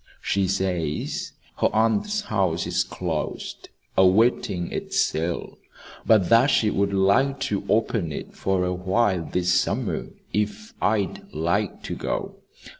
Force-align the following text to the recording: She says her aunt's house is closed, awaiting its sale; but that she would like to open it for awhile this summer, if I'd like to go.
She 0.23 0.47
says 0.47 1.33
her 1.57 1.69
aunt's 1.71 2.21
house 2.21 2.65
is 2.65 2.83
closed, 2.83 3.69
awaiting 3.95 4.71
its 4.71 4.99
sale; 4.99 5.59
but 6.07 6.27
that 6.29 6.47
she 6.47 6.71
would 6.71 6.91
like 6.91 7.39
to 7.41 7.63
open 7.69 8.11
it 8.11 8.33
for 8.35 8.63
awhile 8.65 9.23
this 9.31 9.53
summer, 9.53 10.07
if 10.33 10.73
I'd 10.81 11.31
like 11.35 11.83
to 11.83 11.93
go. 11.93 12.37